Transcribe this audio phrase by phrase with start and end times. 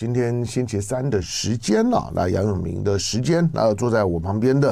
[0.00, 4.68] 今天星期三的时间了，那杨永明的时间，那坐在我旁边的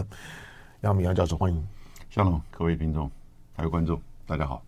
[0.80, 1.68] 杨永明杨教授，欢迎。
[2.08, 3.10] 向龙，各位听众
[3.54, 4.62] 还有观众，大家好。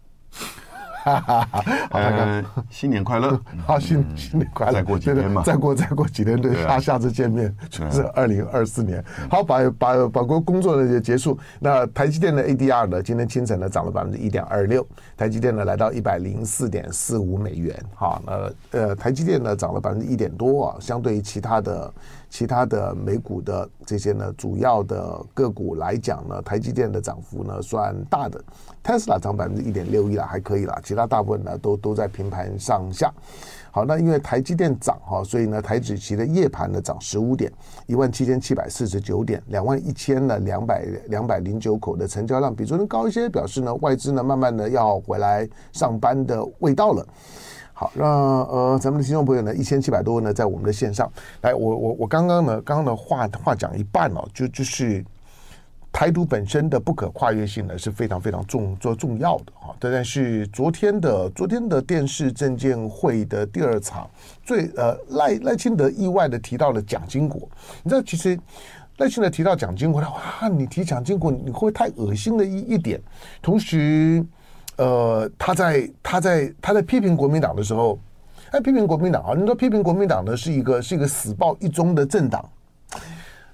[1.03, 1.64] 哈哈哈！
[1.91, 3.41] 好，呃，新年快乐！
[3.66, 4.73] 好，新新年快乐！
[4.73, 9.02] 再过几天嘛，再过再过几天，对，下下次见面就是二零二四年。
[9.30, 11.39] 好，把把把工工作呢就结束。
[11.59, 17.75] 那台积电的 ADR 呢，今天清晨呢涨了百分之一点二六，台积电呢来到一百零四点四五美元。
[17.95, 21.92] 好，那呃，台积电呢涨了百分之一点多啊，相对于其他的。
[22.30, 28.41] 其他的美股的这些呢，主要的个股来讲呢，台积电的涨幅呢算大的
[28.84, 30.80] ，Tesla 涨百分之一点六一了，还可以了。
[30.84, 33.12] 其他大部分呢都都在平盘上下。
[33.73, 37.53] 好，那因为台积电涨哈，所以呢台指期的夜盘呢涨十五点，
[37.87, 47.05] 一万七千七百四十九点，两万一千呢两百两百零九口的成交量比昨天高一些，表示呢外资呢慢慢的要回来上班的味道了。
[47.81, 55.03] 好，那呃，咱们的听众朋友呢，一千七百多位呢，在我们的线上来，我我我刚刚呢，刚刚的话话讲一半哦，就就是
[55.91, 59.75] 台独本身的不可跨越性呢是非常非常重重重要的哈。
[59.81, 64.06] 但是昨天的昨天的电视政见会的第二场，
[64.45, 67.48] 最呃赖赖清德意外的提到了蒋经国，
[67.83, 68.39] 你知道其实
[68.98, 73.01] 赖清德提到蒋经国，他哇，你提蒋经国，你会不会太恶心了一一点，
[73.41, 74.23] 同时。
[74.81, 77.98] 呃，他在他在他在批评国民党的时候，
[78.50, 82.48] 哎，批评国民党啊，你说批评国民党呢是一个是一个死抱一宗的政党，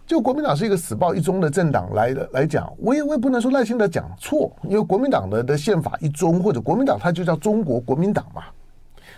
[0.06, 8.44] 就国民党是一个死抱一宗的政党来来讲，我也我也不能说耐心的讲错，因为国民党的的宪法一中或者国民党它就叫中国国民党嘛，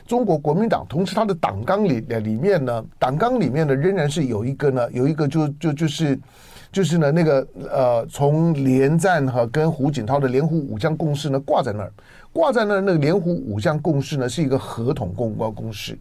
[0.06, 6.18] 中国国民党，同时它的党纲里里面呢，党纲里面呢仍然是有一个呢，有一个就就就是。
[6.70, 11.92] 就是呢，那个呃，从连战和跟胡锦涛的连湖五项共识呢挂在那儿，
[12.32, 15.98] 挂在那儿那个连湖五项共识呢是一个合同公关公识。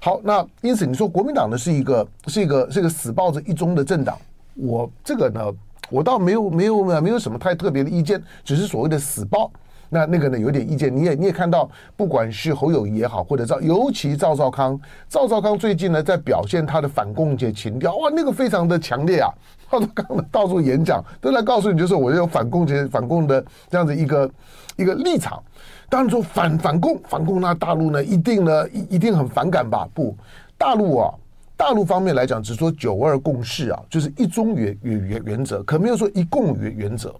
[0.00, 4.18] 好，那因此你说国民党呢是一个是一个是一个死抱着一中的政党，
[4.54, 5.52] 我这个呢
[5.90, 9.50] 我倒没有没有没有什么太特别的意见，只是所谓的死抱。
[9.88, 14.78] 那那个呢有点意见，你也你也看到，不管是侯友谊也好，或者赵，尤其赵少康，
[15.08, 19.30] 赵少康最近呢在表现他的反共界情调，哇，那个非常的强烈啊。
[19.70, 24.30] 赵少康到处演讲，都来告诉你，就是我有反共界反共的这样子一个
[24.76, 25.42] 一个立场。
[25.90, 29.88] 当然说反反共反共，那大陆呢一定呢一一定很反感吧？
[29.94, 30.16] 不，
[30.56, 31.14] 大陆啊，
[31.56, 37.14] 大陆方面来讲，只说九二共识啊，就是一中原原原原则，可没有说一共原原则。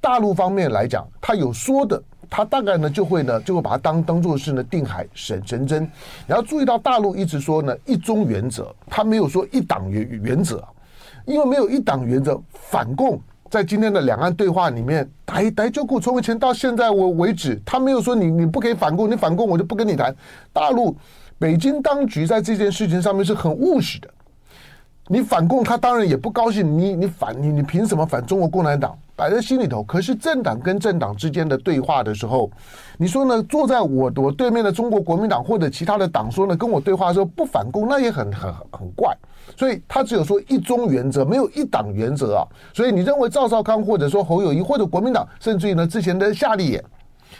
[0.00, 2.00] 大陆方面来讲，他有说的，
[2.30, 5.82] 他大概呢就会呢就会把它当当做是呢定海神神针。
[6.26, 10.62] 你要注意到，大陆一直说呢一中原则，他没有说一党原原则，
[11.26, 13.20] 因为没有一党原则，反共
[13.50, 20.14] 在今天的两岸对话里面，台台就顾从以前到现在为为止，他没有说你你不可以反共，你反共我就不跟你谈。
[20.52, 20.96] 大陆
[21.38, 24.08] 北京当局在这件事情上面是很务实的。
[25.10, 26.78] 你反共，他当然也不高兴。
[26.78, 28.96] 你你反你你凭什么反中国共产党？
[29.18, 29.82] 摆在心里头。
[29.82, 32.48] 可是政党跟政党之间的对话的时候，
[32.96, 33.42] 你说呢？
[33.48, 39.12] 坐在我我对面的中国国民党或者其他的党说呢，跟我对话的时候不反共，那也很很很怪。
[39.56, 42.46] 所以他只有说一中原则，没有一党原则啊。
[42.72, 46.84] 所以你认为赵少康或者说侯友谊或者国民党，甚至于呢之前的夏立言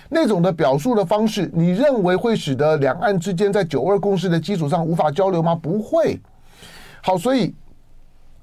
[0.09, 5.55] 那种的表述的方式，你认为会使得两岸之间在九二共识的基础上无法交流吗？
[5.55, 6.19] 不会。
[7.03, 7.55] 好，所以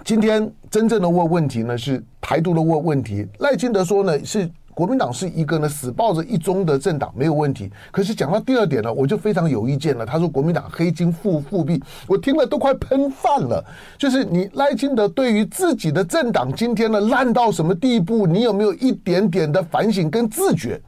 [0.05, 3.27] 今天真正的问问题呢，是台独的问问题。
[3.39, 7.71] 赖清德说呢，是国民党是一个呢死抱着一中的政党，没有问题。
[7.91, 10.05] 可是讲到第二点呢，我就非常有意见了。
[10.05, 13.63] 他说国民党黑金复复辟，我听了都快喷饭了。
[13.97, 20.79] 就是你赖清德对于自己的政党今天呢烂到什么地步，你有没有一点点的反省跟自觉？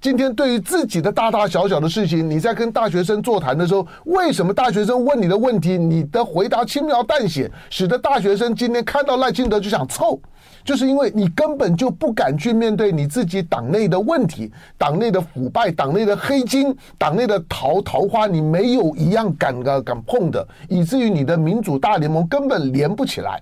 [0.00, 10.18] 今天对于自己的大大小小的事情，你在跟大学生座谈的时候，为什么大学生问你的问题，你的回答轻描淡写，使得大学生今天看到赖清德就想凑，
[10.64, 23.40] 就是因为你根本就不敢去面对你自己党内的问题，党内的腐败，党内的黑金，党内的桃桃花，你没有一样敢敢敢碰的，以至于你的民主大联盟根本连不起来。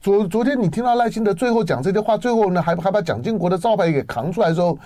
[0.00, 4.76] 昨昨天你听到赖清德最后讲这些话，最后呢还还把蒋经国的招牌给扛出来的时候。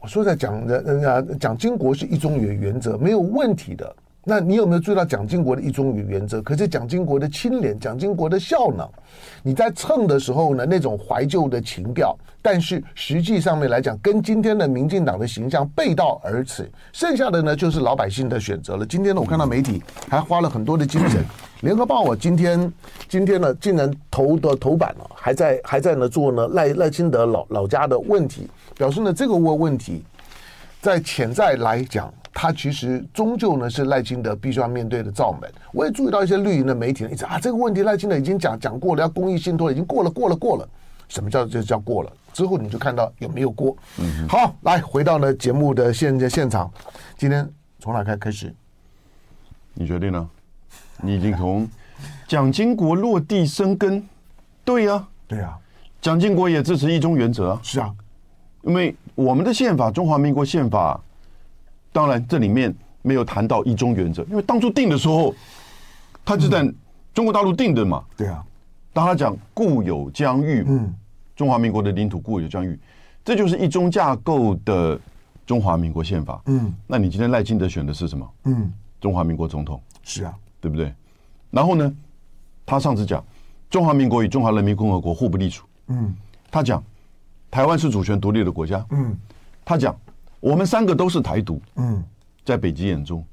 [0.00, 3.96] 我说在讲的，人家蒋经国是一中原原则没有问题的。
[4.26, 6.40] 那你有没有注意到蒋经国的一中原则？
[6.40, 8.88] 可是蒋经国的清廉，蒋经国的效能，
[9.42, 16.70] 你在蹭的时候呢，那种怀旧的情调，但是实际上面来讲，跟今天的民进党的形象背道而驰。
[16.92, 18.86] 剩下的呢，就是老百姓的选择了。
[18.86, 21.22] 今天呢，我看到媒体还花了很多的精神。
[21.60, 22.72] 联合报我今天
[23.08, 30.02] 今天呢，竟然头的头版了，还在还在呢做呢赖赖清德老老家的问题，表示呢这个问问题，
[30.80, 35.50] 在潜在来讲，他其实终究呢是赖清德必须要面对的罩门。
[35.72, 40.68] 我也注意到一些绿营的媒体呢，一直啊这个问题赖清德已经讲讲过了，要公益信托已经过了过了过了。
[41.08, 42.12] 什么叫就叫过了？
[42.32, 43.76] 之后你就看到有没有过。
[43.98, 46.68] 嗯，好，来回到呢节目的现在现场，
[47.16, 47.48] 今天
[47.78, 48.52] 从哪开开始？
[49.74, 50.28] 你决定了？
[51.02, 51.68] 你已经从
[52.26, 54.02] 蒋经国落地生根，
[54.64, 55.58] 对呀、啊，对呀、啊，
[56.00, 57.92] 蒋经国也支持一中原则，是啊，
[58.62, 60.98] 因为我们的宪法《中华民国宪法》，
[61.94, 65.32] 当然这里面没有谈到一中原则，因为当初定的时候，
[66.24, 66.68] 他就在
[67.14, 68.44] 中国大陆定的嘛，对啊，
[68.92, 70.92] 当他讲固有疆域，嗯，
[71.36, 72.76] 中华民国的领土固有疆域，
[73.24, 74.98] 这就是一中架构的
[75.46, 78.28] 中华民国宪法，嗯，那你今天赖清德选的是什么？
[78.44, 80.34] 嗯，中华民国总统，是啊。
[80.64, 80.90] 对不对？
[81.50, 81.94] 然后呢，
[82.64, 83.22] 他上次讲
[83.68, 85.62] 中华民国与中华人民共和国互不隶属。
[85.88, 86.16] 嗯，
[86.50, 86.82] 他讲
[87.50, 88.82] 台湾是主权独立的国家。
[88.88, 89.14] 嗯，
[89.62, 89.94] 他讲
[90.44, 91.58] 我们三个都是台独。
[91.76, 92.04] 嗯，
[92.44, 93.24] 在北极眼中，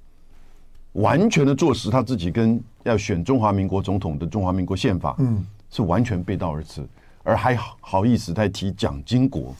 [0.93, 6.87] 完全的坐实他自己跟要选中华民国总统的中华民国宪法，嗯，是完全背道而驰，
[7.21, 9.53] 而还好好意思在提蒋经国。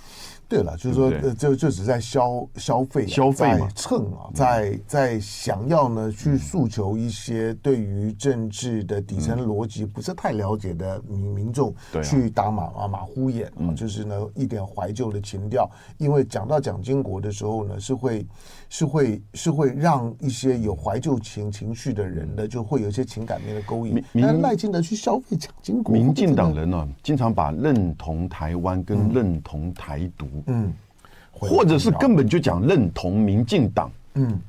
[0.51, 15.71] 对了，就是说，呃，就就只在消消费，消费嘛，蹭啊，在在想要呢去诉求一些对于政治的底层逻辑不是太了解的民民众，去打马啊马虎眼啊，就是呢一点怀旧的情调。
[15.97, 18.27] 因为讲到蒋经国的时候呢，是会
[18.67, 24.03] 是会是会让一些有怀旧情情绪的人呢，就会有一些情感面的勾引。
[24.15, 30.27] 但赖清德去消费蒋经国，民进党人呢，经常把认同台湾跟认同台独。
[30.47, 30.73] 嗯，
[31.31, 34.39] 或者是根本就讲认同民进党，嗯，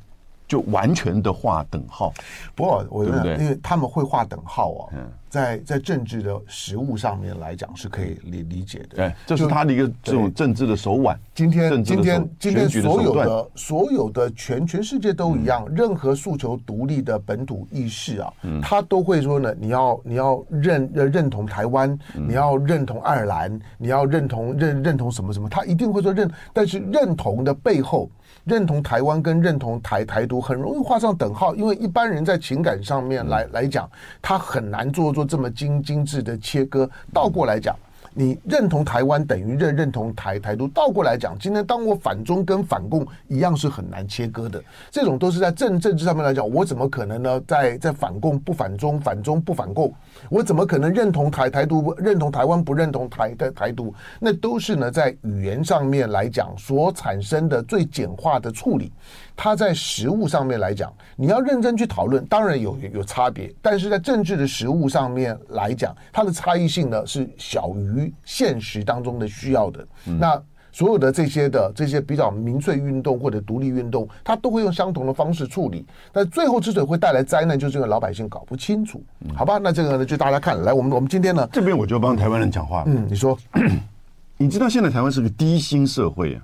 [0.47, 2.13] 就完全的划等号。
[2.55, 4.89] 不过我觉得，因为他们会划等号啊。
[4.95, 5.13] 嗯。
[5.33, 11.19] 在在政治的实务上面来讲是可以理理解的，对，这是他的一个这种政治的手腕。
[11.35, 18.31] 今天今天今天所有的所有的全全世界都一样，任何诉求独立的本土意识啊，
[18.61, 28.11] 他都会说呢，你要你要认认同台湾，你要认同爱尔兰，你要认同认认同什么什么，他一定会说认，但是认同的背后。
[28.45, 33.89] 认同台湾跟认同台台独很容易画上等号，因为一般人在情感上面来来讲，
[34.21, 36.89] 他很难做做这么精精致的切割。
[37.13, 37.75] 倒过来讲。
[38.15, 47.41] 你认同台湾等于认认同台台独，倒过来讲，今天当我反中跟反共一样是很难切割的，这种都是在政政治上面来讲，我怎么可能呢？
[47.47, 49.91] 在在反共不反中，反中不反共，
[50.29, 53.95] 我怎么可能认同台台独认同台湾不认同台台台独？
[54.21, 58.93] 那都是呢在语言上面来讲所产生的最简化的处理。
[59.37, 69.87] 它在实物上面来讲，你要认真去讨论，当然有有差别，但是在政治的实物上面来讲，它的差异性呢是小于现实当中的需要的。
[70.07, 70.41] 嗯、那
[70.71, 79.03] 所有的这些的这些比较民粹运动或者独立运动，它都会用相同的方式处理，但最后之所以会带来灾难，就是因为老百姓搞不清楚。
[79.35, 82.85] 好吧，那这个呢就大家看来，我们我们今天呢这边我就帮台湾人讲话。
[82.87, 83.37] 嗯，你说，
[84.39, 86.43] 你知道现在台湾是个低薪社会啊。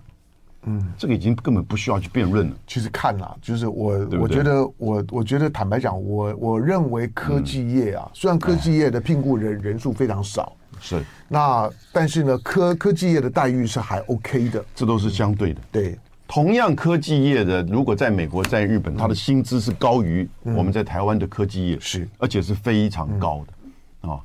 [0.69, 2.57] 嗯，这个已经根本不需要去辩论了。
[2.67, 4.19] 其实看了，就是我，对对？
[4.19, 11.03] 我觉得，我我觉得，坦白讲，我我认为科技业啊，嗯、虽然科技业的聘雇人人数非常少，是。
[11.27, 15.61] 那，但是呢，科科技业的待遇是还 OK 的，这都是相对的。
[15.61, 24.21] 嗯、对，同样科技业的，如果在美国、在日本，它的薪资是高于我们在台湾的科技业，是、嗯，而且是非常高的啊。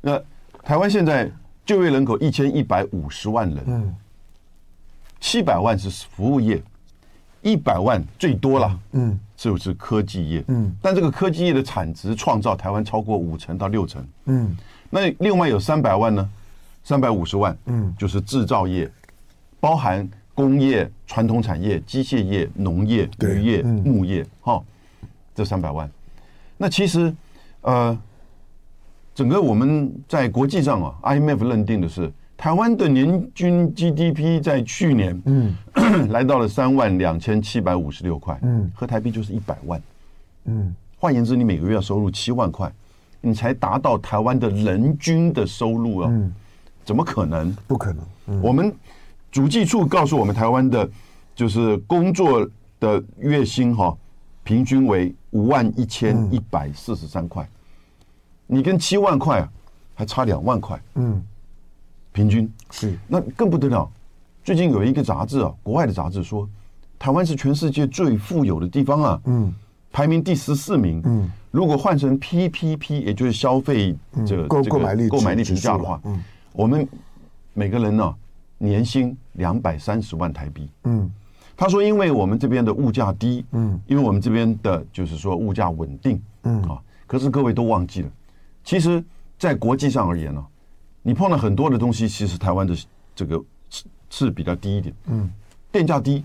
[0.00, 0.18] 那
[0.62, 1.30] 台湾现在
[1.66, 3.94] 就业人口一千一百五十万人，嗯。
[5.20, 6.62] 七百万是服务业，
[7.42, 14.56] 一百万最多了，嗯，就是科技业，嗯，但这个科技业的产值创造台湾超过五成到六成，嗯，
[14.90, 16.30] 那另外有三百万呢，
[16.84, 18.90] 三百五十万，嗯，就是制造业，
[19.58, 24.62] 包含工业、传统产业、机械业、农业、渔业、牧业，哈，
[25.34, 25.90] 这三百万，
[26.56, 27.12] 那其实，
[27.62, 27.98] 呃，
[29.14, 32.12] 整个我们在国际上啊，IMF 认定的是。
[32.38, 35.52] 台湾的年均 GDP 在去年，嗯，
[36.10, 39.82] 来到了三万两千七百五十六块，嗯，合台币就是一百万，
[40.44, 42.72] 嗯，换言之，你每个月要收入七万块，
[43.20, 46.32] 你才达到台湾的人均的收入啊，嗯，
[46.84, 47.52] 怎么可能？
[47.66, 48.04] 不可能。
[48.28, 48.72] 嗯，我们
[49.32, 50.88] 主计处告诉我们，台湾的，
[51.34, 53.92] 就是工作的月薪哈，
[54.44, 57.44] 平均为五万一千一百四十三块，
[58.46, 59.48] 你跟七万块啊，
[59.96, 61.20] 还差两万块，嗯。
[62.12, 62.50] 平均。
[62.70, 63.90] 是，那更不得了。
[64.44, 66.48] 最近有一个杂志啊，国外的杂志说，
[66.98, 69.54] 台湾是全世界最富有的地方啊，嗯，
[69.92, 71.00] 排名第十四名。
[71.04, 73.96] 嗯，如果换成 PPP，也就是消费
[74.26, 76.22] 者购购买力购买力评价的话，嗯，
[76.52, 76.86] 我们
[77.54, 78.14] 每个人呢，
[78.56, 80.68] 年薪两百三十万台币。
[80.84, 81.10] 嗯，
[81.56, 86.62] 他说，因为我们这边的物价低，嗯，因为我们这边的就是说物价稳定，嗯。
[86.62, 88.10] 啊，可是各位都忘记了，
[88.64, 89.02] 其实，
[89.38, 90.44] 在国际上而言呢，
[91.02, 92.76] 你碰到很多的东西，其实台湾的
[93.14, 95.30] 这个是是比较低一点，嗯，
[95.72, 96.24] 电价低。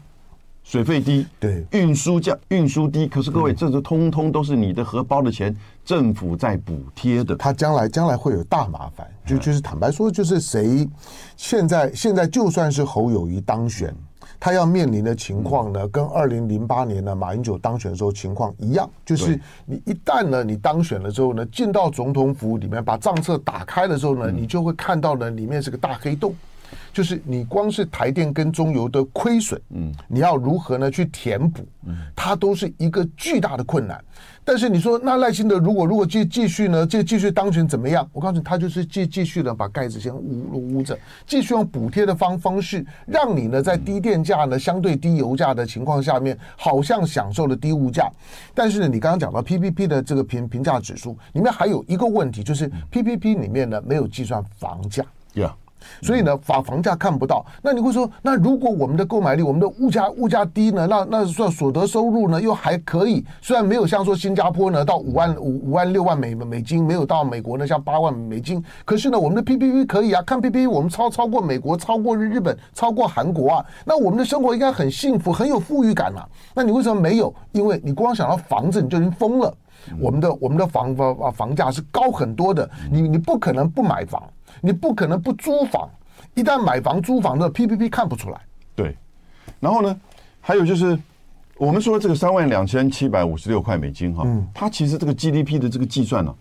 [0.66, 5.54] 水费低，对，运输价运输低，可是各位，这是通通都是你的荷包的钱，
[5.84, 7.36] 政府在补贴的。
[7.36, 10.88] 他将来将来会有大麻烦，就就是坦白说，就是谁
[11.36, 13.94] 现在现在就算是侯友谊当选，
[14.44, 26.36] 他要面临的情况呢，跟二零零八年呢马英九当选的时候情况一样，就是你一旦呢你当选了之后呢，进到总统府里面把账册打开的时候呢，你就会看到呢里面是个大黑洞。
[26.92, 31.66] 就是你光是台电跟中油的亏损，嗯，你要如何呢去填补？
[31.86, 34.02] 嗯，它都是一个巨大的困难。
[34.46, 38.08] 但是你说那赖清德如果如果继继续呢，继继续当选怎么样？
[38.12, 48.10] 我告诉你，他就是继继续的把盖子先捂捂着，继续用补贴的方方式，让你呢在低电价呢相对低油价的情况下面，好像享受了低物价。
[48.54, 55.04] 但是呢，你刚刚讲到 PPP 的这个评评价指数里面还有一个问题，就是 PPP 里面呢没有计算房价。
[55.34, 55.54] Yeah.
[56.02, 57.46] 所以呢，房房价看不到。
[57.62, 60.88] 那你会说，那如果我们的购买力、我们的物价物价低呢？
[60.88, 63.24] 那那算所得收入呢又还可以。
[63.42, 68.64] 虽然没有像说新加坡呢到五万五五万六万美美金，没有到美国呢像八万美金。
[68.86, 73.66] 可是呢，我们的 PPP 可以啊，看 PPP 我们超超过美国，超过日本，超过韩国啊。
[73.86, 76.28] 那我们的生活应该很幸福，很有富裕感啊。
[76.54, 77.34] 那你为什么没有？
[77.52, 79.54] 因为你光想到房子你就已经疯了。
[80.00, 84.22] 我们的我们的房房房价是高很多的，你你不可能不买房。
[84.66, 85.90] 你不可能不租房，
[86.36, 88.40] 一旦买房租房的 PPP 看不出来。
[88.74, 88.96] 对，
[89.60, 90.00] 然后呢，
[90.40, 90.98] 还有就是
[91.58, 96.34] 我们说这个三万两千七百五十六块美金哈，嗯，它其实这个 GDP 的这个计算呢，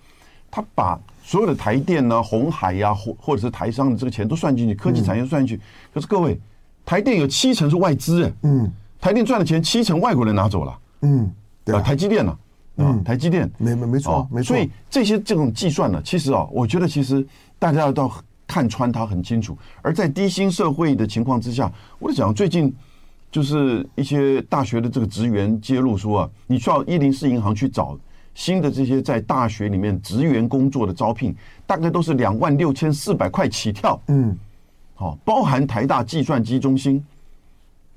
[0.53, 5.63] 它把所有的台电呢、红海呀，或或者是台商的这个钱都算进去，科技产业算进去。
[5.93, 6.41] 可是各位，
[6.87, 11.29] 台电有七成是外资哎，嗯，台电赚的钱七成外国人拿走了，嗯，
[11.65, 12.39] 对啊，台积电呢，
[12.77, 14.55] 啊，台积电，没没没错，没错。
[14.55, 17.27] 所以这些这种计算呢，其实啊，我觉得其实。
[17.63, 18.13] 大家要到
[18.45, 22.75] 看穿它很清楚，而在低薪社会的情况之下，我就讲最近
[23.31, 27.97] 就是一些大学的这个职员揭露说啊，你需要一零四银行去找
[28.35, 31.33] 新的这些在大学里面职员工作的招聘，
[31.65, 34.03] 大概都是两万六千四百块起跳。
[34.09, 34.37] 嗯，
[34.97, 37.01] 好，包含台大计算机中心，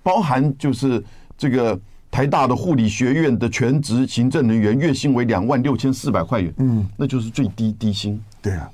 [0.04, 1.04] 包含就是
[1.36, 1.78] 这个
[2.12, 6.54] 台大的护理学院的全职行政人员，月薪为两万六千四百块元。
[6.60, 8.22] 嗯，那就是最低低薪。
[8.44, 8.70] 对啊，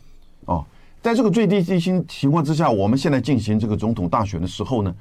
[0.48, 0.66] 哦。
[1.02, 4.96] 在这个最低低薪情况之下，我们现在进行这个总统大选的时候呢，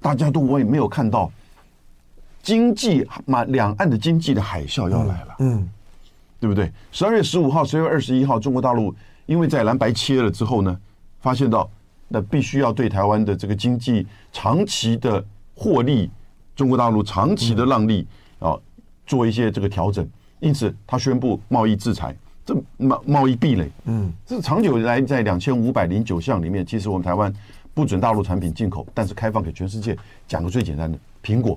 [0.00, 1.32] 大家都我也没有看到
[2.42, 5.66] 经济嘛，两岸的经济的海啸要来了，嗯，
[6.38, 6.70] 对不对？
[6.92, 8.94] 十二月十五号、十二月二十一号，中国大陆
[9.24, 10.78] 因为在蓝白切了之后呢，
[11.20, 11.70] 发现到
[12.08, 16.10] 那必须要对台湾的这个经济长期的获利，
[16.54, 18.06] 中国大陆长期的让利
[18.40, 18.54] 啊，
[19.06, 20.06] 做一些这个调整，
[20.38, 22.14] 因此他宣布贸易制裁。
[22.50, 27.32] 这贸贸易壁垒，嗯，这是长久以来在两千五百零九项里面，其实我们台湾
[27.72, 29.96] 不准大陆产品进口，但是开放给全世界。
[30.26, 31.56] 讲个最简单的，苹果，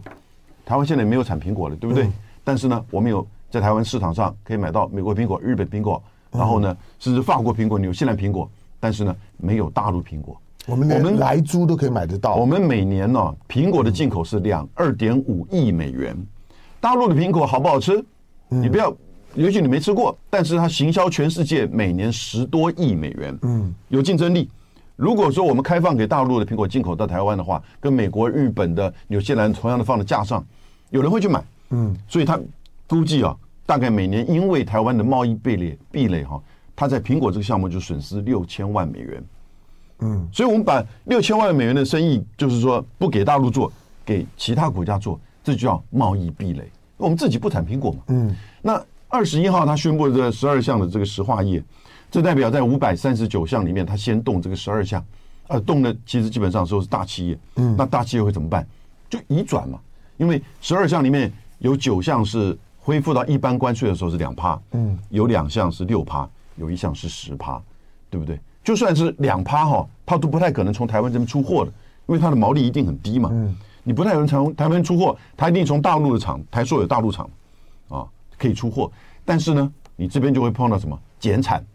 [0.63, 2.07] 台湾现在没有产苹果了，对不对？
[2.43, 8.47] 但是呢，我们有在台湾市场上可以买到美国苹果、日本苹果，然后呢，甚至法国苹果、纽西兰苹果，
[8.79, 10.39] 但是呢，没有大陆苹果。
[10.67, 12.35] 我们我们来猪都可以买得到。
[12.35, 16.15] 我们每年呢，苹果的进口是两二点五亿美元。
[16.79, 18.03] 大陆的苹果好不好吃？
[18.49, 18.95] 你不要。
[19.35, 24.49] 也许你没吃过，但是它行销全世界每年十多亿美元，嗯，有竞争力。
[24.95, 30.45] 如果说我们开放给大陆的苹果进口到台湾的话，跟美国、日本的、纽西兰同样的放在架上，
[30.91, 32.39] 有人会去买，嗯，所以他
[32.87, 33.35] 估计啊，
[33.65, 36.39] 大概每年因为台湾的贸易壁垒壁垒哈，
[36.75, 39.23] 他在苹果这个项目就损失六千万美元，
[40.01, 43.71] 嗯，所以我们把六千万美元的生意，就是说不给大陆做，
[44.05, 46.71] 给其他国家做，这就叫贸易壁垒。
[46.97, 48.79] 我们自己不产苹果嘛，嗯，那。
[49.13, 51.63] 二十一号，他宣布这十二项的这个石化业，
[52.09, 55.05] 这代表在五百三十九项里面，他先动这个十二项，
[55.49, 57.37] 呃，动的其实基本上都是大企业。
[57.57, 58.67] 嗯，那大企业会怎么办？
[59.07, 59.79] 就移转嘛，
[60.17, 67.61] 因为十二项里面有九项是恢复到一般关税的时候是两趴，嗯，有两项是六趴，有一项是十趴，
[68.09, 68.39] 对不对？
[68.63, 71.71] 就算是两趴哈，他都不太可能从台湾这边出货的，
[72.07, 73.29] 因为他的毛利一定很低嘛。
[73.31, 77.29] 嗯，你不太可能从台湾出货，他一定从大陆的厂，台塑有大陆厂，啊。
[78.37, 78.91] 可以出货，
[79.23, 80.99] 但是呢，你这边就会碰到什么？
[81.19, 81.65] 减产，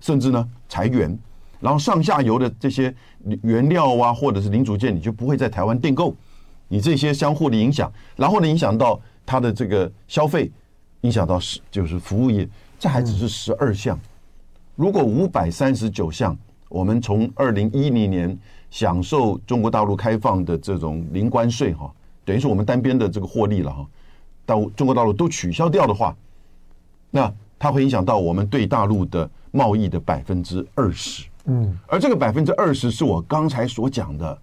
[0.00, 1.18] 甚至呢裁员，
[1.60, 2.94] 然后上下游的这些
[3.42, 6.14] 原料啊，或者是零组件，你就不会在台湾订购，
[6.68, 10.52] 你这些相互的影响，然后呢影响到它的这个消费，
[11.00, 12.46] 影响到是就是服务业，
[12.78, 13.98] 这还只是十二项，
[14.76, 16.36] 如果五百三十九项，
[16.68, 18.38] 我们从二零一零年
[18.70, 21.90] 享受中国大陆开放的这种零关税哈，
[22.24, 23.86] 等于是我们单边的这个获利了哈，
[24.46, 26.14] 到中国大陆都取消掉的话，
[27.10, 31.24] 那它会影响到我们对大陆的贸易的百分之二十。
[31.46, 34.38] 嗯，而这个百分之二十是我刚才所讲的，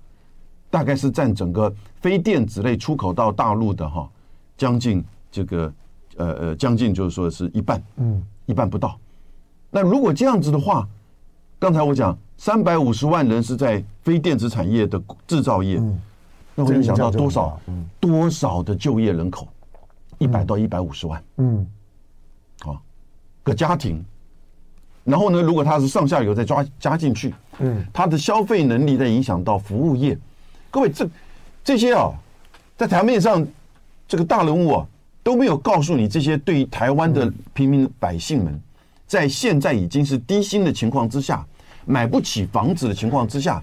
[0.70, 4.10] 大概是占整个非电子类出口到大陆的哈，
[4.58, 5.74] 将近这个
[6.17, 8.98] 呃呃，将近就是说是一半，嗯，一半不到。
[9.70, 10.88] 那如果这样子的话，
[11.58, 16.00] 刚才我讲三百五十万人是在非电子产业的制造业，嗯、
[16.55, 17.60] 那会影响到多少？
[17.67, 19.48] 嗯、多少的就业人口？
[20.21, 21.23] 一百到一百五十万。
[21.37, 21.67] 嗯，
[22.61, 22.81] 好、啊，
[23.43, 24.03] 个家庭。
[25.03, 30.15] 然后呢，如果他是上下游再抓加进去，嗯，他的消费能力再影响到服务业。
[30.69, 31.09] 各位，这
[31.63, 32.11] 这些啊，
[32.77, 33.45] 在台面上
[34.07, 34.87] 这个大人物啊
[35.23, 38.61] 都没有告诉你，这些对于台湾的平民百姓们，
[39.07, 41.45] 在现在已经是低薪的情况之下。
[41.83, 43.61] 买不起房子的情况之下，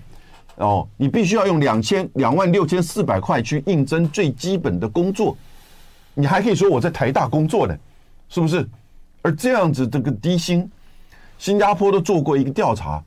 [0.56, 5.36] 哦，你必须要用两千两万六千四百块去应征最基本的工作，
[6.18, 7.78] 你还可以说我在台大工作的，
[8.28, 8.68] 是不是？
[9.22, 10.68] 而这样子这个低薪，
[11.38, 13.00] 新加坡都做过一个调查，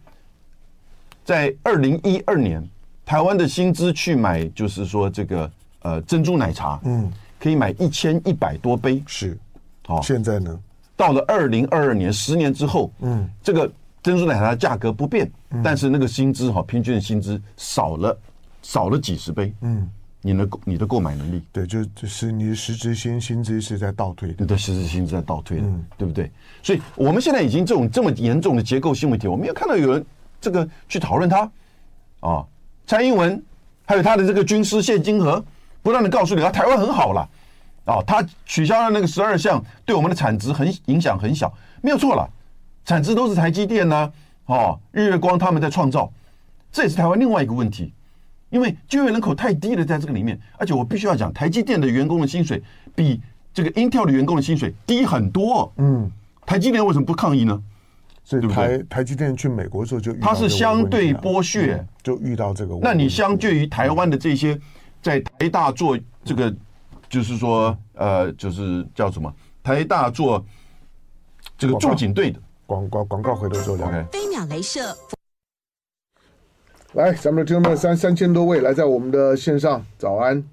[1.25, 2.65] 在二零一二年，
[3.05, 5.51] 台湾的薪资去买就是说这个
[5.81, 9.37] 呃珍珠奶茶，嗯，可以买一千一百多杯，是，
[9.85, 10.57] 好，现在呢，
[10.95, 13.69] 到了二零二二年，十年之后，嗯，这个。
[14.03, 15.31] 珍珠奶茶的价格不变，
[15.63, 18.17] 但是那个薪资哈，平均的薪资少了，
[18.63, 19.53] 少了几十倍。
[19.61, 19.87] 嗯，
[20.21, 26.31] 你的你的购买能力，对，就就是你的实质薪薪资是在倒退，你的实质薪资在倒退，嗯，对不对？
[26.61, 30.05] 所以我们现在已经这种这么严重的结构性问题，我没有看到有人
[30.39, 31.51] 这个去讨论它
[32.19, 32.45] 啊。
[32.85, 33.41] 蔡英文
[33.85, 35.43] 还有他的这个军师谢金河，
[35.81, 37.29] 不断的告诉你，啊，台湾很好了
[37.85, 41.51] 啊，他取消了那个十二项，对我们的产值很影响很小，
[41.81, 42.29] 没有错了。
[42.83, 44.11] 产值都是台积电呐、啊，
[44.45, 46.11] 哦，日月光他们在创造，
[46.71, 47.93] 这也是台湾另外一个问题，
[48.51, 52.61] 因为就业人口太低了，在这个里面，而且我必须要讲，台积电的员工的薪水
[52.93, 53.19] 比
[53.51, 55.73] 这个 Intel 的员工的薪水低很多。
[55.77, 56.11] 嗯，
[56.45, 57.59] 台积电为什么不抗议呢？
[58.23, 62.87] 所以台台积电去美国的时候就遇到它是相对剥削、嗯，就遇到这个问题。
[62.87, 64.57] 那你相对于台湾的这些
[65.01, 66.53] 在台大做这个，
[67.09, 69.33] 就是说呃，就是叫什么
[69.63, 70.45] 台大做
[71.57, 72.39] 这个驻警队的。
[72.67, 74.03] 广告广告回头做两个。
[74.05, 74.95] 飞秒镭射，
[76.93, 80.43] 来，咱们的听众们三三千多位来在我们的线上，早安。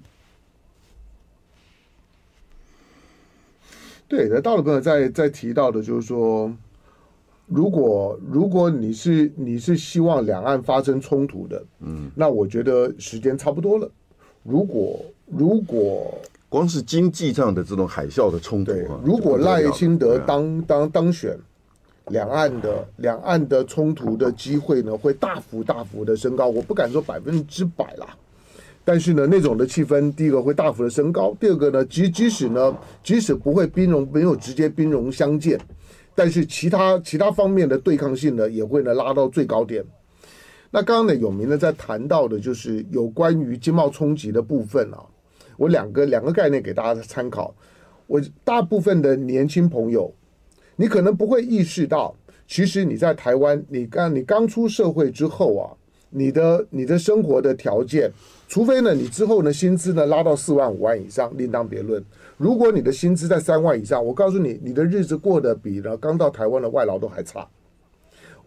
[4.07, 6.49] 对，那到了朋友在在提到的，就是说，
[7.45, 13.91] 如果如果你是你是希望两岸发生冲突的，嗯，那我觉得时间差不多了。
[14.43, 18.71] 如果如果光是经济上的这种海啸的冲突，
[19.03, 21.37] 如果赖清德当当当选。
[22.09, 26.47] 两岸的两岸的冲突的机会呢，会大幅大幅的升高。
[26.47, 28.15] 我不敢说百分之百啦，
[28.83, 35.59] 但是呢，那种的气氛，第一个会大幅的升高，第二个呢，即即使呢，即使不会兵戎没有直接兵戎相见，
[36.15, 39.83] 但是其他其他方面的对抗性呢，也会呢拉到最高点。
[40.71, 44.99] 那刚刚呢，有明呢在谈到的就是有关于经贸冲击的部分啊，
[45.57, 47.53] 我两个两个概念给大家参考。
[48.07, 50.13] 我大部分的年轻朋友。
[50.79, 52.15] 你可能不会意识到，
[52.47, 55.67] 其实你在台湾，你刚你刚出社会之后啊，
[56.09, 58.09] 你的你的生活的条件，
[58.47, 62.01] 除非呢你之后呢薪资呢拉到四万五万以上，另当别论。
[62.37, 67.45] 如果你的薪资在三万以上，我告诉你，你的日子过得比呢刚到台湾的外劳都还差。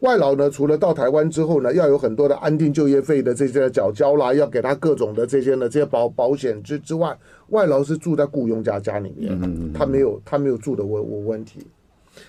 [0.00, 7.14] 外劳呢，除了到台湾之后呢，要有很多的安定就业费的这些缴交啦，要给他各种的这些呢这些保保险之之外，
[7.50, 11.60] 外劳是住在雇佣家家里面，他没有他没有住的问问问题。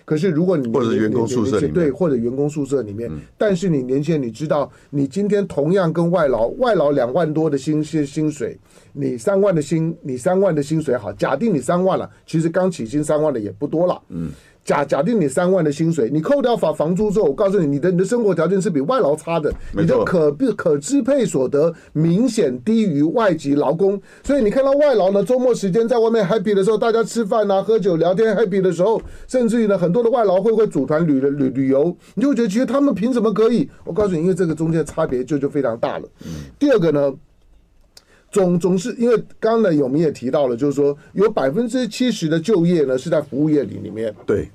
[0.05, 8.57] 可是，如果你或者员工宿舍对，或者员工宿舍里面，但是你年轻人，你知道，你今天同样跟外劳，外劳两万多的薪薪薪水，
[8.93, 14.31] 你三万的薪，你三万的薪水好，假定你三万了，其实刚起薪三万的也不多了，嗯。
[14.63, 24.01] 假假定你三万的薪水，你扣掉房房租之后，我告诉你，你的你的生活条件是比外劳差的，你的可可支配所得明显低于外籍劳工。
[24.23, 33.69] 所以你看到外劳呢，周末时间在外面 happy 的时候，大家吃饭啊、喝酒、聊天 happy 的时候，甚至于呢，很多的外劳会会组团旅旅旅游，你就会觉得其实他们凭什么可以？
[33.83, 36.07] 我告诉你，因为这个中间差别就就非常大了。
[36.57, 37.13] 第二个呢，
[38.33, 44.13] 总总是因为刚刚呢，有明也提到了，就是说有百分之七十的就业呢是在服务业里里面。
[44.25, 44.49] 对。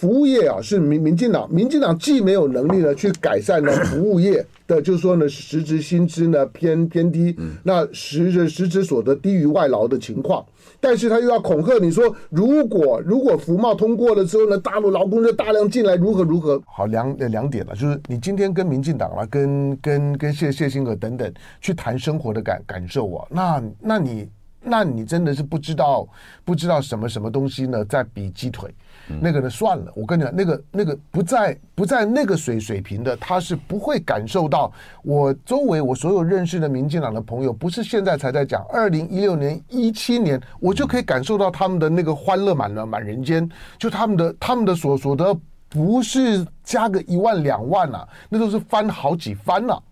[0.00, 10.42] 服务业啊，是民民进党，民进党既没有能力呢去改善呢服务业的，就是说呢实质薪资呢偏偏低，那实质实质所得低于外劳的情况，
[10.80, 16.58] 但是他又要恐吓你说，如果如果服贸通过了之后呢，大陆劳工就大量进来，如何如何？
[16.64, 24.26] 好，两两点了，就是你今天跟民进党啊，跟跟跟谢谢金河等等去谈生活的感感受啊，那那你。
[24.62, 26.06] 那你真的是不知道
[26.44, 28.70] 不知道什么什么东西呢，在比鸡腿。
[29.20, 34.70] 那个呢，算了，我跟你讲，那个那个不在不在那个水水平的，他是不会感受到。
[35.02, 45.34] 我周围我所有认识的民进党的朋友，不是现在才在讲，二零一六年、一七年，我就可以感受到他们的那个欢乐满了满人间，就他们的他们的所所得
[45.68, 49.82] 不是加个一万两万啊，那都是翻好几番了，啊。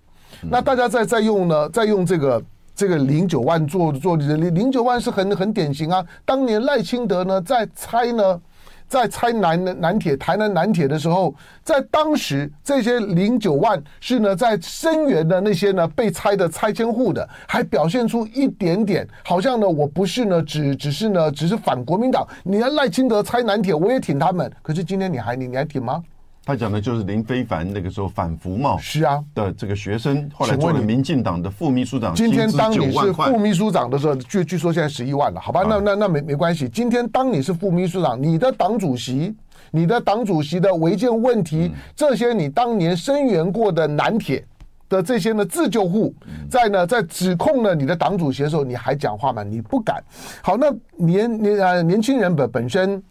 [0.43, 2.43] 那大家在在用呢，在用这个
[2.75, 6.05] 这个零九万做做零零九万是很很典型啊。
[6.25, 8.41] 当年赖清德呢在猜呢。
[8.89, 22.27] 在拆南南铁、台南南铁的时候，在当时这些零九万是呢，在声援的那些呢被拆的拆迁户的，还表现出一点点，好像呢我不是呢，只只是呢，只是反国民党。
[22.43, 24.51] 你要赖清德拆南铁，我也挺他们。
[24.63, 26.03] 可是今天你还你你还挺吗？
[26.49, 32.15] 他讲的就是林非凡那个时候反服贸是啊的这个学生，后来做了民进党的副秘书长。
[32.15, 35.63] 今天当你是副秘书长的时候，据据说现在十一万了，好吧？
[35.69, 36.67] 那那那没没关系。
[36.67, 39.37] 今天当你是副秘书长，你的党主席，
[39.71, 44.43] 你的党主席的违建问题，这些你当年声援过的南铁
[44.89, 46.15] 的这些呢自救户，
[46.49, 49.43] 在呢在指控呢你的党主席的时候，你还讲话吗？
[49.43, 50.03] 你不敢。
[50.41, 53.03] 好，那年年呃年轻人本本身。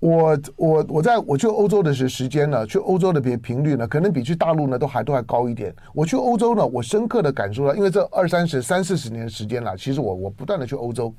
[0.00, 5.74] 我我我在我去欧洲的时时间呢，去欧洲的频频率呢，可能比去大陆呢都还都还高一点。
[5.92, 11.12] 我去欧洲呢，我深刻的感受到，因为这二三十三四十年的时间了，其实我我不断的去欧洲，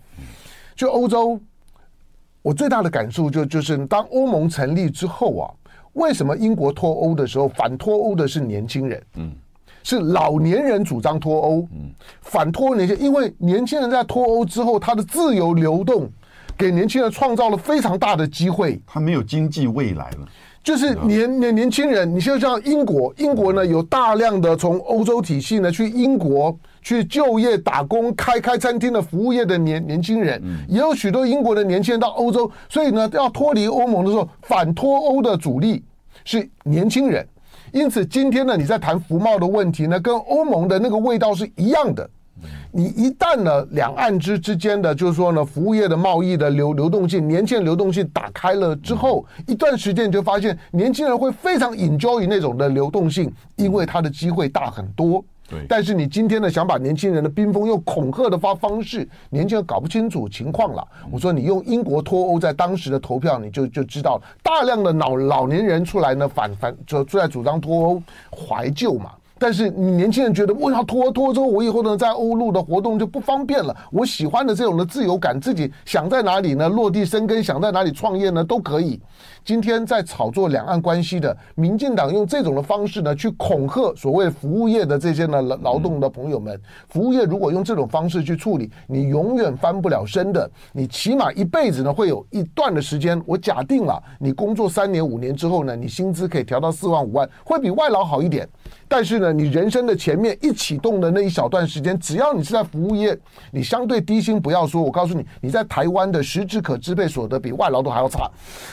[0.78, 1.38] 去欧洲，
[2.42, 5.52] 我最大的感受就就是当欧盟成立之后啊，
[5.92, 9.04] 为什么英国脱欧的时候反脱欧的是年轻人？
[9.16, 9.36] 嗯，
[9.84, 16.10] 是老年人主张脱欧，嗯，反脱欧年轻，因为年轻人在脱欧之后，他的自由流动。
[16.60, 20.28] 给年轻人创造了非常大的机会，他没有经济未来了。
[20.62, 35.82] 就是年年年轻人，你就像英国，英国呢有大量的从欧洲体系呢去英国去就业打工、开开餐厅的服务业的年年轻人，也有许多英国的年轻人到欧洲，所以呢要脱离欧盟的时候，反脱欧的主力
[36.26, 37.26] 是年轻人。
[37.72, 42.08] 因此今天呢你在谈服贸的问题呢，跟欧盟的那个味道是一样的。
[42.72, 55.24] 你一旦呢，两岸之之间的，就是说呢，服务业的贸易的流流动性、年轻人流动性打开了之后，一段时间你就发现，年轻人会非常 enjoy 那种的流动性，因为他的机会大很多。
[55.50, 55.66] 对。
[55.68, 60.88] 但是你今天呢，想把年轻人的冰封用恐吓的方方式，年轻人搞不清楚情况了。
[61.12, 69.12] 我说你用英国脱欧在当时的投票，你就就知道，大量的老老年人出来呢，反反就出来主张脱欧，怀旧嘛。
[69.40, 73.76] 但是你年轻人觉得，我要拖拖之后，我以后呢在欧陆的活动就不方便了。
[73.92, 79.00] 我喜欢的这种的自由感，自己想在哪里呢落地生根，想在哪里创业呢都可以。
[79.46, 86.60] 今天在炒作两岸关系的民进党用这种的方式呢去恐吓所谓服务业的这些呢劳劳动的朋友们。
[86.90, 90.50] 服务业如果用这种方式去处理，你永远翻不了身的。
[90.74, 98.48] 你起码一辈子呢会有一段的时间，我假定了你工作三年五年之后呢，你薪资可以调到四万五万，会比外劳好一点。
[98.92, 103.16] 但是呢，你人生的前面一启动的那一小段时间，只要你是在服务业，
[103.52, 108.28] 你相对低薪不要说，我告诉你，你在台湾的实质可支配所得比外劳都还要差。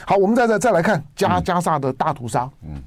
[0.06, 2.50] 好，我们再再再来看加加萨的大屠杀。
[2.62, 2.82] 嗯，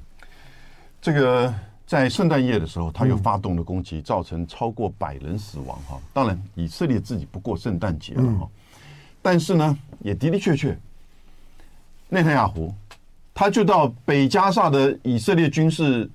[1.00, 1.54] 这个
[1.86, 5.78] 在圣诞夜的时候，他又发动了攻击，造成超过百人死亡。
[5.88, 8.48] 哈，当然以色列自己不过圣诞节了哈，
[9.22, 10.76] 但是呢，也的的确确，
[12.08, 12.74] 内塔尼亚胡
[13.32, 16.10] 他就到北加萨的以色列军事。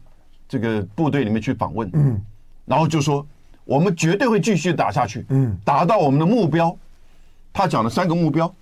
[0.47, 2.21] 这个部队里面去访问，嗯，
[2.65, 3.25] 然后就说
[3.63, 6.75] 我们绝对会继续打下去，嗯，达到我们的目标。
[7.51, 8.53] 他讲了三个目标，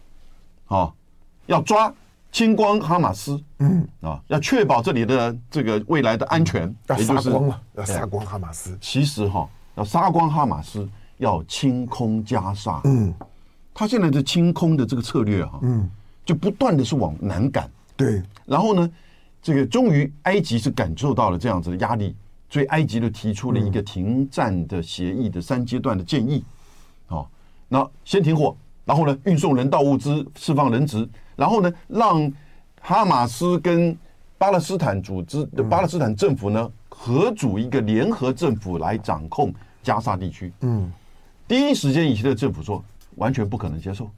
[0.67, 0.93] 啊，
[1.48, 1.93] 要抓
[2.32, 8.78] 清光哈马斯，嗯，啊，要确保这里的这个未来的安全，要杀光了，要杀光哈马斯。
[8.80, 13.13] 其实哈，要杀光哈马斯，要清空加沙，嗯，
[13.74, 15.89] 他现在的清空的这个策略哈，嗯，
[16.24, 18.89] 就不断的是往南赶，对，然后呢？
[19.43, 22.15] 这个终于，埃及是感受到了这样子的压力，
[22.49, 26.43] 所以埃及就提出了一个停战的协议的三阶段的建议。
[27.10, 27.27] 哦，
[27.67, 32.32] 那先停火，然后呢，运送人道物资，释放人质，然后呢，让
[32.79, 33.95] 哈马斯跟
[34.38, 40.53] 巴勒斯坦组织的巴勒斯坦政府呢合组一个联合政府来掌控加沙地区。
[40.62, 40.89] 嗯，
[41.47, 42.82] 第一时间以色列政府说
[43.15, 44.10] 完全不可能接受，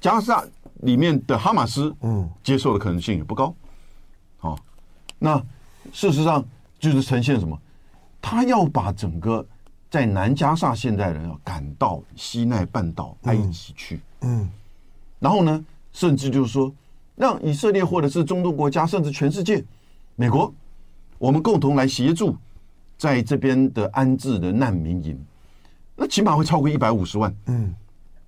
[0.00, 0.44] 加沙
[0.80, 3.46] 里面的哈马斯，嗯，接受的可能性也不高。
[3.46, 3.54] 好，
[5.20, 5.36] 那
[5.92, 6.44] 事实上
[6.80, 7.56] 就是呈现什么？
[8.22, 9.46] 他要把整个
[9.88, 14.46] 在南加萨现代人要赶到西奈半岛埃及去，嗯，
[15.18, 16.70] 然后呢，甚至就是说，
[17.16, 19.64] 让以色列或者是中东国家，甚至全世界，
[20.16, 20.52] 美国，
[21.18, 22.36] 我们共同来协助
[22.98, 25.18] 在这边的安置的难民营，
[25.96, 27.74] 那起码会超过一百五十万，嗯，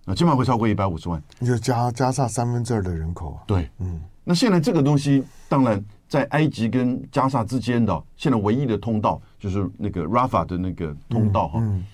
[0.06, 1.22] 啊，起码会超过一百五十万。
[1.38, 3.42] 你就加加萨三分之二的人口啊。
[3.46, 4.00] 对，嗯。
[4.24, 11.86] 那现在这个东西，当然在埃及跟加沙之间的，现在唯一的通道就是那个 Rafah 的那个通道哈，嗯嗯、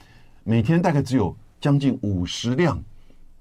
[0.44, 2.78] 每天大概只有将近五十辆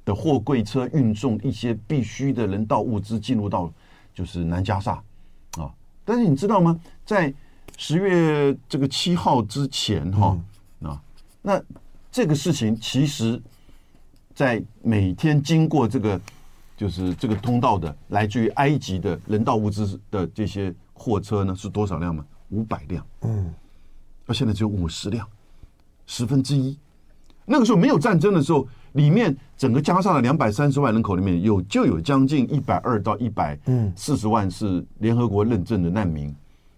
[0.06, 3.70] 的货柜车运送一些必须的人道物资进入到
[4.14, 4.94] 就是南加沙
[5.58, 5.70] 啊。
[6.06, 6.80] 但是你知道吗？
[7.06, 7.34] 在
[7.78, 10.40] 十月这个七号之前哈
[10.82, 11.02] 啊，
[11.42, 11.62] 那
[12.10, 13.42] 这个事情其实，
[14.34, 16.20] 在每天经过这个。
[16.78, 22.24] 就是这个通道的来自于埃及的人道物资的这些货车呢，是多少辆嘛？
[22.50, 23.04] 五百辆。
[23.24, 23.52] 嗯，
[24.28, 25.28] 而现在只有五十辆，
[26.06, 26.78] 十分之一。
[27.46, 33.58] 那个时候没有战争的时候，里面整个加上的两百三十万人口里面有就有将近一百二到一百
[33.96, 36.28] 四十万是联合国认证的难民，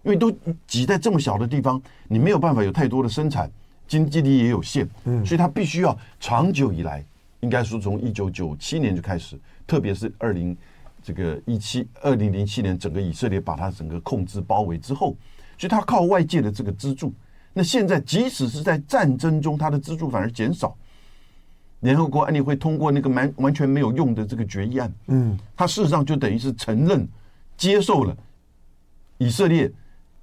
[0.02, 0.32] 因为都
[0.66, 3.50] 挤在这么小的地方，你没有办法有太多的生产，
[3.86, 7.04] 经济力也有限，嗯，所以他必须要长久以来，
[7.40, 9.38] 应该说从一九九七年就开始。
[9.70, 10.56] 特别是二零
[11.00, 15.16] 这个一七二零零七年，整个以色列把它整个控制包围之后，
[15.56, 17.14] 所以它靠外界的这个资助。
[17.52, 20.76] 那现在即使是在战争中，它的资助反而减少。
[21.82, 27.08] 联合国安理会通过那个完完全没有用的这个决议案，嗯，它事实上就等于是承认
[27.56, 28.16] 接受了
[29.18, 29.70] 以色列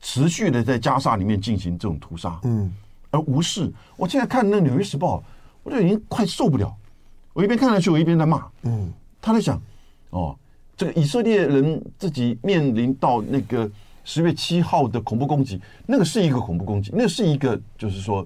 [0.02, 2.70] 持续的在加沙里面进行这种屠杀，嗯，
[3.12, 3.72] 而无视。
[3.96, 5.20] 我现在看那《纽约时报》，
[5.64, 6.76] 我就已经快受不了。
[7.32, 8.92] 我一边看下去，我一边在骂，嗯。
[9.28, 9.62] 他在想，
[10.12, 10.34] 哦，
[10.78, 13.70] 这个以色列人自己面临到那个
[14.06, 18.26] 十月七号的恐怖攻击，那个是一个恐怖攻击，那个是一个就是说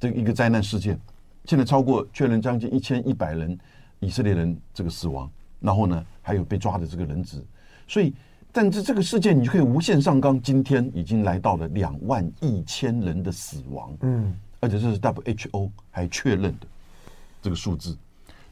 [0.00, 0.98] 这一个灾难事件。
[1.44, 3.56] 现在超过确认将近一千一百人
[4.00, 7.40] 以色列人这个死亡，然后呢还有被抓的这个人质。
[7.86, 8.12] 所以，
[8.50, 16.66] 但是这个事件你就可以无限上纲，今天已经来到了两万一千人的死亡，嗯，而且这是 WHO 还确认的
[17.40, 17.96] 这个数字。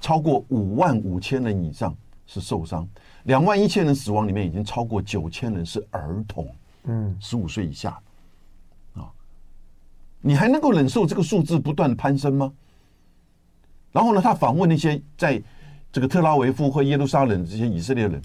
[0.02, 2.86] 超过五万五千人以上是受伤，
[3.22, 7.96] 两万一千人死亡里面已经超过九千人是儿童，嗯，十五岁以下，
[8.94, 9.06] 啊，
[10.20, 12.52] 你还能够忍受这个数字不断攀升吗？
[13.92, 15.40] 然后呢，他访问那些在
[15.92, 18.20] 这个特拉维夫和耶路撒冷这些以色列人，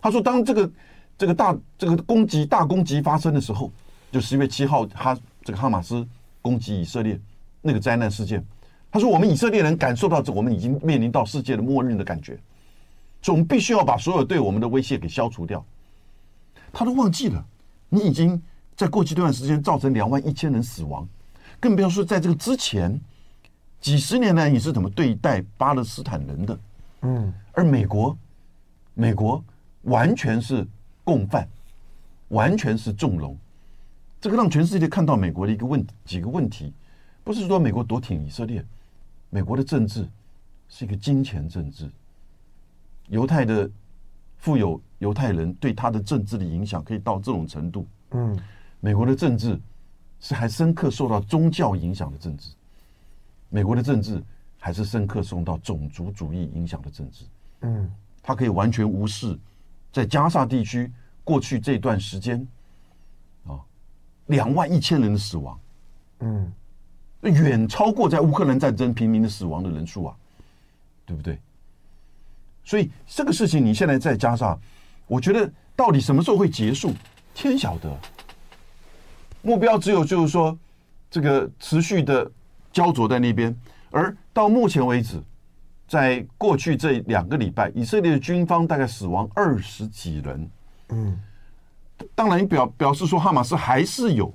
[0.00, 0.70] 他说，当这个
[1.18, 3.72] 这个大这个攻击大攻击发生的时候，
[4.12, 6.06] 就十月七号，哈这个哈马斯
[6.40, 7.18] 攻击以色列
[7.62, 8.44] 那个灾难事件。
[8.96, 12.32] 他说：“我们以色列人感受到这，我们已经面临到世界的末日的感觉，
[13.20, 15.62] 所以我们必须要把所有对我们的威胁给消除掉。”
[16.72, 17.44] 他都忘记了，
[17.90, 18.42] 你已经
[18.74, 21.06] 在过去这段时间造成两万一千人死亡，
[21.60, 22.98] 更不要说在这个之前
[23.82, 26.58] 几十年来你是怎么对待巴勒斯坦人的。
[27.02, 28.16] 嗯，而美国，
[28.94, 29.44] 美国
[29.82, 30.66] 完全是
[31.04, 31.46] 共犯，
[32.28, 33.36] 完全是纵容，
[34.22, 36.72] 这个让全世界看到美国的一个问几个问题，
[37.22, 38.64] 不是说美国多挺以色列。
[39.28, 40.08] 美国的政治
[40.68, 41.90] 是一个金钱政治，
[43.08, 43.68] 犹太的
[44.38, 47.86] 富有犹太人对他的政治的影响可以到这种程度。
[48.12, 48.38] 嗯，
[48.80, 49.60] 美国的政治
[50.20, 52.50] 是还深刻受到宗教影响的政治，
[53.48, 54.22] 美国的政治
[54.58, 57.24] 还是深刻受到种族主义影响的政治。
[57.60, 57.90] 嗯，
[58.22, 59.36] 他可以完全无视
[59.92, 60.90] 在加沙地区
[61.24, 62.46] 过去这段时间
[63.46, 63.60] 啊，
[64.26, 65.60] 两万一千人的死亡。
[66.20, 66.52] 嗯。
[67.30, 70.16] 远超过在乌克兰战争平民的死亡的人数啊，
[71.04, 71.38] 对不对？
[72.64, 74.58] 所以这个事情你现在再加上，
[75.06, 76.92] 我觉得到底什么时候会结束，
[77.34, 77.96] 天晓得。
[79.42, 80.58] 目标只有就是说，
[81.08, 82.28] 这个持续的
[82.72, 83.56] 焦灼在那边。
[83.92, 85.22] 而到目前为止，
[85.86, 90.50] 在过去这两个礼拜，以色列的军方大概死亡二十几人。
[90.88, 91.16] 嗯，
[92.16, 94.26] 当然表表示说，哈马斯还是有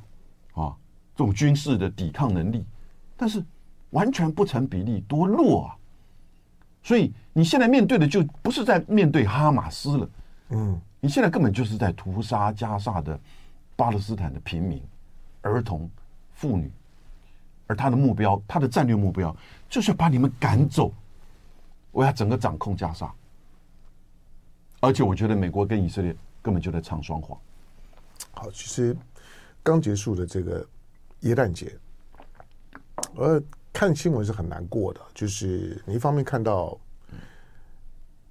[0.53, 0.73] 啊
[1.13, 2.65] 这种军事的抵抗能力。
[3.21, 3.45] 但是
[3.91, 5.77] 完全不成比例，多弱啊！
[6.81, 10.09] 所以你现在面对的就不是在面对哈马斯了，
[10.49, 13.19] 嗯，你现在根本就是在屠杀加沙的
[13.75, 14.81] 巴勒斯坦的平民、
[15.43, 15.87] 儿童、
[16.33, 16.71] 妇女，
[17.67, 19.37] 而他的目标，他的战略目标
[19.69, 20.91] 就是要把你们赶走，
[21.91, 23.13] 我要整个掌控加沙。
[24.79, 27.39] 而且我觉得美国跟以色列根本就在唱双簧。
[28.31, 28.97] 好，其实
[29.61, 30.67] 刚结束的这个
[31.19, 31.71] 耶诞节。
[33.15, 33.41] 呃，
[33.73, 36.77] 看新闻是很难过的，就是你一方面看到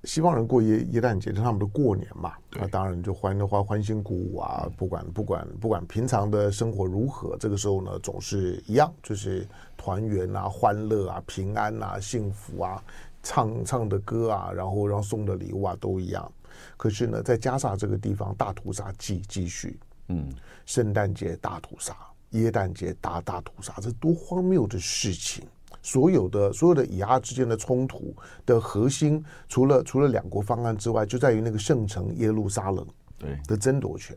[0.05, 12.83] 西方人过耶耶诞节是他们的过年嘛，那当然就欢的话欢欣鼓舞啊，不管不管不管平常的生活如何，这个时候呢总是一样，就是团圆啊、欢乐啊、平安啊、幸福啊，
[13.23, 16.33] 唱唱的歌啊，然后然后送的礼物啊都一样。
[16.77, 19.79] 可是呢，在加沙这个地方，大屠杀继继续，
[20.09, 20.33] 嗯，
[20.65, 21.95] 圣诞节大屠杀。
[22.31, 25.45] 耶诞节大大屠杀，这多荒谬的事情！
[25.83, 28.15] 所有的所有的以阿之间的冲突
[28.45, 32.87] 的核心，除了除了两国方案之外，就在于那个圣城耶路撒冷
[33.19, 34.15] 对的争夺权。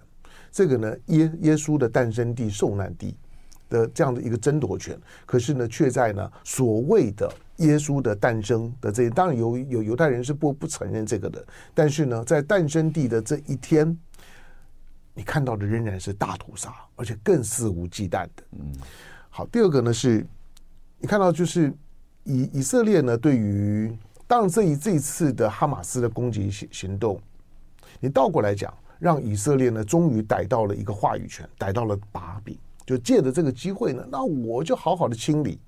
[0.51, 3.15] 这个呢，耶耶稣的诞生地、受难地
[3.69, 13.97] 的这样的一个争夺权，可是呢，却在呢所谓的耶稣的诞生的这，当然有有犹太人是不不承认这个的，但是呢，在诞生地的这一天，
[15.13, 18.43] 你看到的仍然是大屠杀，而且更肆无忌惮的。
[18.51, 18.73] 嗯，
[19.29, 20.25] 好，第二个呢是，
[20.97, 21.73] 你看到就是
[22.23, 23.95] 以以色列呢对于，
[24.27, 27.19] 当然这一这一次的哈马斯的攻击行行动，
[27.99, 28.73] 你倒过来讲。
[28.99, 35.59] 让以色列呢，终于逮到了一个话语权，逮到了把柄，就借着这个机会呢，那我就好好的清理，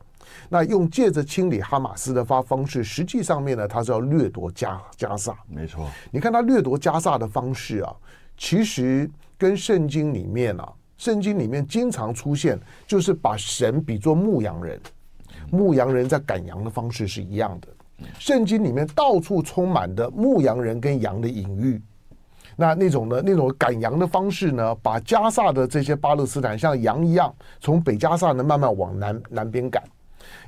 [0.48, 5.38] 那用借着清理哈马斯的发方式，实际上面呢，他是要掠夺加加萨。
[5.50, 7.94] 没错，你看他掠夺加萨的方式啊，
[8.38, 14.80] 其实跟圣经里面啊，圣经里面经常出现，就是把神比作牧羊人，
[15.52, 17.68] 牧羊人在赶羊的方式是一样的。
[18.20, 21.82] 圣经里面到处充满的牧羊人跟羊的隐喻。
[22.58, 29.84] 那那种呢，那种赶羊的方式呢，把加萨的这些巴勒斯坦像羊一样，从北加萨呢慢慢往南南边赶。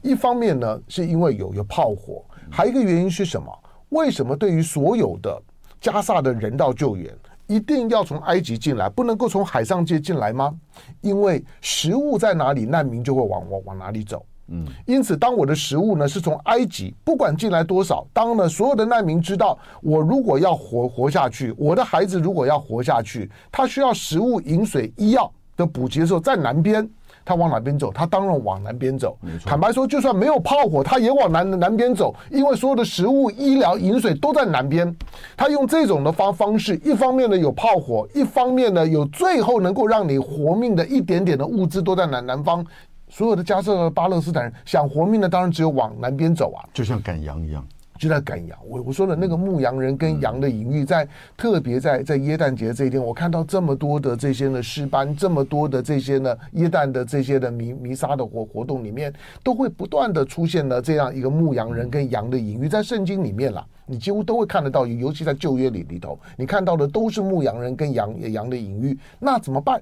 [0.02, 3.52] 一方面呢，是因为有有炮火，还有一个原因是什么？
[3.89, 5.41] 为什么对于所有的
[5.80, 7.13] 加萨的人道救援，
[7.48, 10.54] 一定要从埃及进来，不能够从海上界进来吗？
[11.02, 14.26] 因为食物在哪里，难民就会往往往哪里走。
[14.50, 26.90] 嗯，因此，当我的食物呢是从埃及，不管进来多少，当呢所有的难民知道，我如果要活活下去，我的孩子如果要活下去，他需要食物、饮水、医药的补给的时候，在南边，
[27.28, 27.92] 他往哪边走？
[27.92, 29.18] 他当然往南边走。
[29.46, 34.96] 坦白说，就算没有炮火，他也往南南边走，因为所有的食物、医疗、饮水都在南边。
[35.36, 42.66] 他用这种的方方式，一方面呢有炮火，一方面呢有最后能够让你活命的一点点的物资都在南南方。
[43.10, 47.62] 所有的加萨巴勒斯坦人想活命的，当然只有往南边走啊，就像赶羊一样，
[47.98, 48.58] 就在赶羊。
[48.66, 69.82] 我我说的那个牧羊人跟羊的隐喻，在特别在在耶诞节这一天，我看到这么多的这些呢诗班，这么多的这些呢耶诞的这些的弥弥撒的活活动里面，都会不断的出现了这样一个牧羊人跟羊的隐喻，在圣经里面啦，你几乎都会看得到，尤其在旧约里里头，你看到的都是牧羊人跟羊羊的隐喻，那怎么办？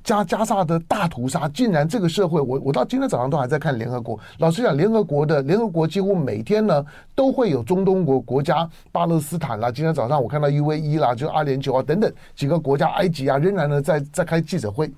[0.00, 0.04] 嗯。
[0.04, 4.18] 加加萨的大屠杀，竟然这个社会，我我到今天早上都还在看联合国。
[4.38, 6.84] 老实讲，联合国的联合国几乎每天呢
[7.14, 9.70] 都会有中东国国家巴勒斯坦啦。
[9.70, 14.90] 今天早上我看到 UAE 啦，就阿联酋啊等等几个国家，埃及啊仍然呢在在开记者会，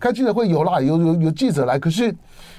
[0.00, 1.78] 开记者会有啦，有有有记者来。
[1.78, 2.14] 可是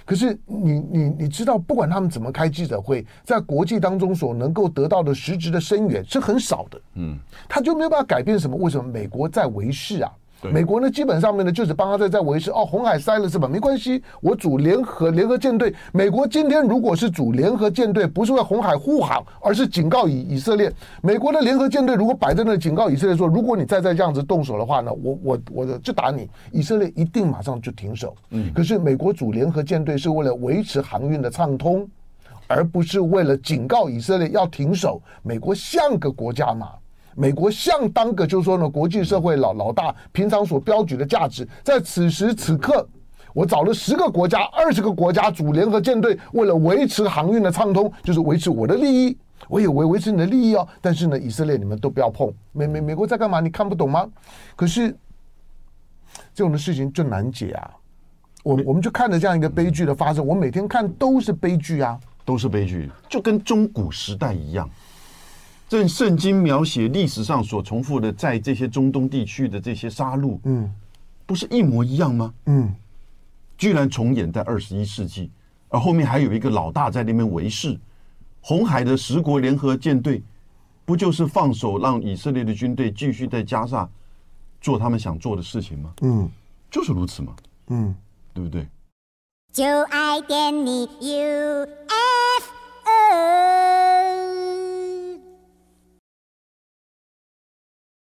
[0.06, 6.82] 可是你你你知道，不管他们怎么开记者会，在国际当中所能够得到的实质的声援是很少的。
[6.96, 8.56] 嗯，他就没有办法改变什么？
[8.56, 10.10] 为什么美国在维系啊？
[10.44, 13.48] 美国呢，基本上面呢，就是帮他在在维持哦，红海塞了是吧？
[13.48, 15.74] 没关系，我组联合联合舰队。
[15.92, 20.72] 美国今天如果是组联合舰队，不是为红海护航，而是警告以以色列。
[21.02, 26.30] 美国的联合舰队如果摆在那警告以色列说，如果你再再这样子动手的话呢，我我我就打你。
[26.52, 28.16] 以色列一定马上就停手。
[28.30, 31.88] 嗯，可是美国组联合舰队是为了维持航运的畅通，
[32.48, 35.02] 而不是为了警告以色列要停手。
[35.22, 36.70] 美国像个国家吗。
[37.20, 42.88] 美国相当个就是说呢，国际社会老老大，平常所标举的价值，在此时此刻，
[43.34, 49.18] 我找了十个国家、二十个国家组联合舰队，为了维持航运的畅通，就是维持我的利益，
[49.50, 50.66] 我也维维持你的利益哦。
[50.80, 53.42] 但是呢，以色列你们都不要碰，美美美国在干嘛？
[53.42, 54.08] 你看不懂吗？
[54.56, 54.90] 可是
[56.34, 57.70] 这种的事情就难解啊。
[58.44, 64.70] 我我们就看着这样一个悲剧的发生，我每天看都是悲剧啊，都是悲剧，就跟中古时代一样。
[65.70, 70.74] 这圣经描写历史上所重复的，在这些中东地区的这些杀戮，嗯，
[71.28, 72.34] 不是一模一样吗？
[72.48, 72.74] 嗯，
[73.56, 75.30] 居然重演在二十一世纪，
[75.68, 77.80] 而后面还有一个老大在那边维系。
[78.42, 80.24] 红海的十国联合舰队，
[80.86, 83.88] 不就是放手让以色列的军队继续在加沙
[84.60, 85.94] 做他们想做的事情吗？
[86.02, 86.28] 嗯，
[86.72, 87.36] 就是如此嘛。
[87.68, 87.94] 嗯，
[88.34, 88.68] 对不对？
[89.54, 92.19] 就爱点你 UFO。